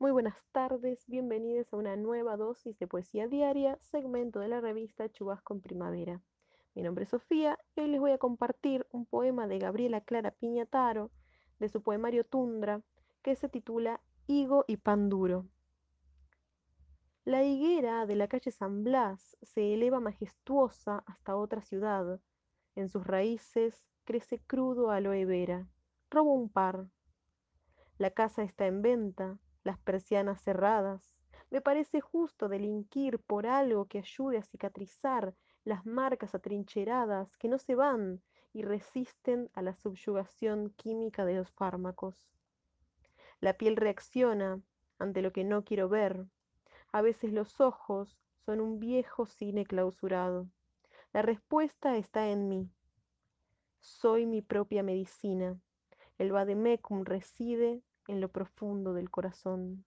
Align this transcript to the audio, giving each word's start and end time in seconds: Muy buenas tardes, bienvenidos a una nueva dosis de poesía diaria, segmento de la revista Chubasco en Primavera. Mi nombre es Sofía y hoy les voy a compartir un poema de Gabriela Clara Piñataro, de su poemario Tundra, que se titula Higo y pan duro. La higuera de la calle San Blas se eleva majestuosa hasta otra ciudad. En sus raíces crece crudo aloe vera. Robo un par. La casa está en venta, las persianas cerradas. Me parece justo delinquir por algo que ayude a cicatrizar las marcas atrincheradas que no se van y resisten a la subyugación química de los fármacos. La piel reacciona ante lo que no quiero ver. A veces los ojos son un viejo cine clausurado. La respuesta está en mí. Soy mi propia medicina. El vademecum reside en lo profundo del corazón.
Muy 0.00 0.12
buenas 0.12 0.42
tardes, 0.52 1.04
bienvenidos 1.08 1.70
a 1.74 1.76
una 1.76 1.94
nueva 1.94 2.38
dosis 2.38 2.78
de 2.78 2.86
poesía 2.86 3.28
diaria, 3.28 3.78
segmento 3.82 4.40
de 4.40 4.48
la 4.48 4.62
revista 4.62 5.12
Chubasco 5.12 5.52
en 5.52 5.60
Primavera. 5.60 6.22
Mi 6.74 6.80
nombre 6.80 7.04
es 7.04 7.10
Sofía 7.10 7.58
y 7.76 7.82
hoy 7.82 7.88
les 7.88 8.00
voy 8.00 8.12
a 8.12 8.16
compartir 8.16 8.86
un 8.92 9.04
poema 9.04 9.46
de 9.46 9.58
Gabriela 9.58 10.00
Clara 10.00 10.30
Piñataro, 10.30 11.10
de 11.58 11.68
su 11.68 11.82
poemario 11.82 12.24
Tundra, 12.24 12.80
que 13.20 13.36
se 13.36 13.50
titula 13.50 14.00
Higo 14.26 14.64
y 14.66 14.78
pan 14.78 15.10
duro. 15.10 15.44
La 17.26 17.44
higuera 17.44 18.06
de 18.06 18.16
la 18.16 18.26
calle 18.26 18.52
San 18.52 18.82
Blas 18.82 19.36
se 19.42 19.74
eleva 19.74 20.00
majestuosa 20.00 21.04
hasta 21.04 21.36
otra 21.36 21.60
ciudad. 21.60 22.22
En 22.74 22.88
sus 22.88 23.06
raíces 23.06 23.84
crece 24.04 24.38
crudo 24.38 24.92
aloe 24.92 25.26
vera. 25.26 25.68
Robo 26.08 26.32
un 26.32 26.48
par. 26.48 26.86
La 27.98 28.12
casa 28.12 28.42
está 28.42 28.66
en 28.66 28.80
venta, 28.80 29.38
las 29.64 29.78
persianas 29.78 30.40
cerradas. 30.42 31.12
Me 31.50 31.60
parece 31.60 32.00
justo 32.00 32.48
delinquir 32.48 33.18
por 33.18 33.46
algo 33.46 33.86
que 33.86 33.98
ayude 33.98 34.38
a 34.38 34.42
cicatrizar 34.42 35.34
las 35.64 35.84
marcas 35.84 36.34
atrincheradas 36.34 37.36
que 37.36 37.48
no 37.48 37.58
se 37.58 37.74
van 37.74 38.22
y 38.52 38.62
resisten 38.62 39.50
a 39.54 39.62
la 39.62 39.74
subyugación 39.74 40.70
química 40.70 41.24
de 41.24 41.34
los 41.34 41.50
fármacos. 41.50 42.30
La 43.40 43.54
piel 43.54 43.76
reacciona 43.76 44.60
ante 44.98 45.22
lo 45.22 45.32
que 45.32 45.44
no 45.44 45.64
quiero 45.64 45.88
ver. 45.88 46.26
A 46.92 47.02
veces 47.02 47.32
los 47.32 47.60
ojos 47.60 48.18
son 48.44 48.60
un 48.60 48.78
viejo 48.78 49.26
cine 49.26 49.64
clausurado. 49.64 50.48
La 51.12 51.22
respuesta 51.22 51.96
está 51.96 52.28
en 52.28 52.48
mí. 52.48 52.68
Soy 53.80 54.26
mi 54.26 54.42
propia 54.42 54.82
medicina. 54.82 55.58
El 56.18 56.32
vademecum 56.32 57.04
reside 57.04 57.82
en 58.10 58.20
lo 58.20 58.28
profundo 58.30 58.92
del 58.92 59.10
corazón. 59.10 59.84